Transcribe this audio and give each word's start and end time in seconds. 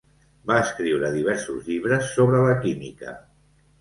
Va 0.51 0.55
escriure 0.61 1.11
diversos 1.17 1.67
llibres 1.69 2.09
sobre 2.17 2.41
la 2.49 2.59
química. 2.65 3.15